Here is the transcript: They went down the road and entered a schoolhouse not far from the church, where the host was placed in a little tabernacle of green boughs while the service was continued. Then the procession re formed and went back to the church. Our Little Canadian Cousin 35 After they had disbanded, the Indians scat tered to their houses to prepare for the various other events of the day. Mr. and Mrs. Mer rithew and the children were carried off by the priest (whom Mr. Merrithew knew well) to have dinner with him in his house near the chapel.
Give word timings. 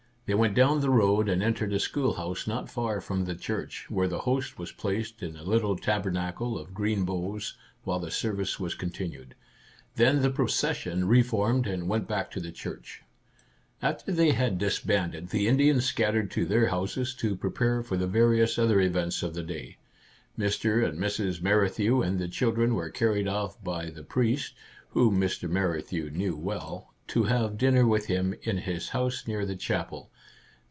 They 0.27 0.35
went 0.35 0.55
down 0.55 0.79
the 0.79 0.89
road 0.89 1.27
and 1.27 1.43
entered 1.43 1.73
a 1.73 1.79
schoolhouse 1.79 2.47
not 2.47 2.69
far 2.71 3.01
from 3.01 3.25
the 3.25 3.35
church, 3.35 3.87
where 3.89 4.07
the 4.07 4.19
host 4.19 4.57
was 4.57 4.71
placed 4.71 5.21
in 5.21 5.35
a 5.35 5.43
little 5.43 5.75
tabernacle 5.75 6.57
of 6.57 6.73
green 6.73 7.03
boughs 7.03 7.57
while 7.83 7.99
the 7.99 8.11
service 8.11 8.57
was 8.57 8.73
continued. 8.73 9.35
Then 9.97 10.21
the 10.21 10.29
procession 10.29 11.05
re 11.05 11.21
formed 11.21 11.67
and 11.67 11.89
went 11.89 12.07
back 12.07 12.31
to 12.31 12.39
the 12.39 12.53
church. 12.53 13.03
Our 13.83 13.89
Little 13.89 14.05
Canadian 14.05 14.15
Cousin 14.15 14.29
35 14.29 14.45
After 14.45 14.45
they 14.45 14.45
had 14.45 14.57
disbanded, 14.57 15.29
the 15.31 15.47
Indians 15.49 15.83
scat 15.85 16.13
tered 16.13 16.31
to 16.31 16.45
their 16.45 16.67
houses 16.67 17.13
to 17.15 17.35
prepare 17.35 17.83
for 17.83 17.97
the 17.97 18.07
various 18.07 18.57
other 18.57 18.79
events 18.79 19.21
of 19.23 19.33
the 19.33 19.43
day. 19.43 19.79
Mr. 20.39 20.87
and 20.87 20.97
Mrs. 20.97 21.41
Mer 21.41 21.65
rithew 21.67 22.07
and 22.07 22.19
the 22.19 22.29
children 22.29 22.73
were 22.73 22.89
carried 22.89 23.27
off 23.27 23.61
by 23.61 23.89
the 23.89 24.03
priest 24.03 24.53
(whom 24.91 25.19
Mr. 25.19 25.49
Merrithew 25.49 26.09
knew 26.09 26.37
well) 26.37 26.93
to 27.07 27.23
have 27.25 27.57
dinner 27.57 27.85
with 27.85 28.05
him 28.05 28.33
in 28.43 28.59
his 28.59 28.87
house 28.89 29.27
near 29.27 29.45
the 29.45 29.57
chapel. 29.57 30.07